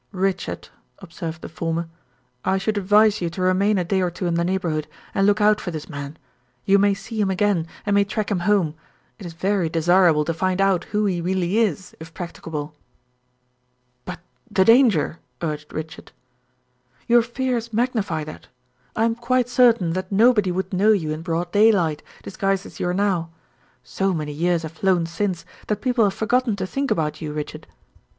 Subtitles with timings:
[0.13, 1.87] "Richard," observed the former,
[2.43, 5.39] "I should advise you to remain a day or two in the neighborhood, and look
[5.41, 6.17] out for this man.
[6.65, 8.73] You may see him again, and may track him home;
[9.19, 12.73] it is very desirable to find out who he really is if practicable."
[14.03, 16.11] "But the danger?" urged Richard.
[17.05, 18.47] "Your fears magnify that.
[18.95, 22.87] I am quite certain that nobody would know you in broad daylight, disguised as you
[22.89, 23.29] are now.
[23.83, 27.67] So many years have flown since, that people have forgotten to think about you, Richard."